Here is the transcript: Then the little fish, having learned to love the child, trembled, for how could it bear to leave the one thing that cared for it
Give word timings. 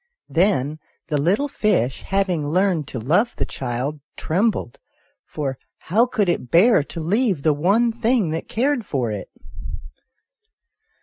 Then 0.29 0.79
the 1.09 1.21
little 1.21 1.47
fish, 1.47 2.01
having 2.01 2.49
learned 2.49 2.87
to 2.87 2.97
love 2.97 3.35
the 3.35 3.45
child, 3.45 3.99
trembled, 4.17 4.79
for 5.27 5.59
how 5.77 6.07
could 6.07 6.27
it 6.27 6.49
bear 6.49 6.81
to 6.85 6.99
leave 6.99 7.43
the 7.43 7.53
one 7.53 7.91
thing 7.91 8.31
that 8.31 8.47
cared 8.49 8.83
for 8.83 9.11
it 9.11 9.29